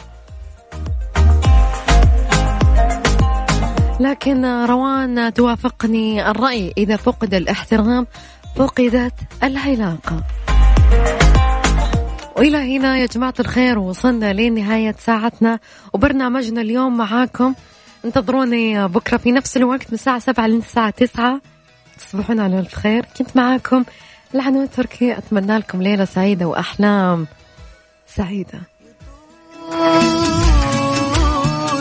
لكن 4.00 4.44
روان 4.44 5.32
توافقني 5.34 6.30
الرأي 6.30 6.72
إذا 6.78 6.96
فقد 6.96 7.34
الاحترام 7.34 8.06
فقدت 8.56 9.14
العلاقة 9.42 10.24
وإلى 12.36 12.76
هنا 12.76 12.96
يا 12.96 13.06
جماعة 13.06 13.34
الخير 13.40 13.78
وصلنا 13.78 14.32
لنهاية 14.32 14.94
ساعتنا. 14.98 15.58
وبرنامجنا 15.92 16.60
اليوم 16.60 16.96
معاكم. 16.96 17.54
انتظروني 18.04 18.88
بكرة 18.88 19.16
في 19.16 19.32
نفس 19.32 19.56
الوقت 19.56 19.86
من 19.88 19.94
الساعة 19.94 20.18
سبعة 20.18 20.46
للساعة 20.46 20.90
تسعة. 20.90 21.40
تصبحون 21.98 22.40
على 22.40 22.58
الف 22.58 22.74
خير. 22.74 23.06
كنت 23.18 23.36
معاكم 23.36 23.84
العنوان 24.34 24.64
التركي 24.64 25.18
أتمنى 25.18 25.58
لكم 25.58 25.82
ليلة 25.82 26.04
سعيدة 26.04 26.46
وأحلام 26.46 27.26
سعيدة. 28.06 28.60